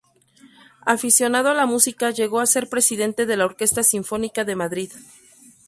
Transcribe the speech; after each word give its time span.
Aficionado 0.83 1.49
a 1.49 1.53
la 1.53 1.67
música, 1.67 2.09
llegó 2.09 2.39
a 2.39 2.47
ser 2.47 2.67
presidente 2.69 3.27
de 3.27 3.37
la 3.37 3.45
Orquesta 3.45 3.83
Sinfónica 3.83 4.43
de 4.43 4.55
Madrid. 4.55 4.91